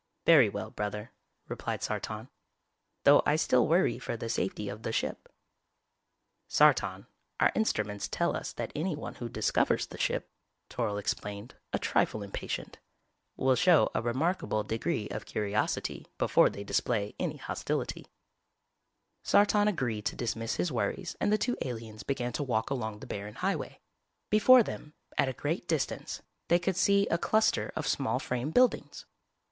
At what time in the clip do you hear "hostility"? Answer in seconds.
17.37-18.07